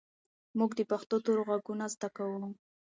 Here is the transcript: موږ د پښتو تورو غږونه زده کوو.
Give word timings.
موږ 0.57 0.71
د 0.75 0.81
پښتو 0.91 1.15
تورو 1.25 1.41
غږونه 1.49 1.85
زده 1.93 2.09
کوو. 2.17 2.41